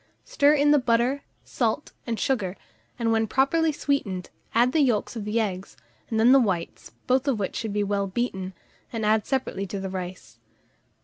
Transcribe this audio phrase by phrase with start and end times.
[0.25, 2.57] Stir in the butter, salt, and sugar,
[2.97, 5.77] and when properly sweetened, add the yolks of the eggs,
[6.09, 8.53] and then the whites, both of which should be well beaten,
[8.91, 10.39] and added separately to the rice.